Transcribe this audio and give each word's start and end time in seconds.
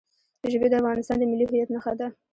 ژبې 0.51 0.67
د 0.69 0.73
افغانستان 0.81 1.17
د 1.19 1.23
ملي 1.31 1.45
هویت 1.49 1.69
نښه 1.73 1.93
ده. 1.99 2.07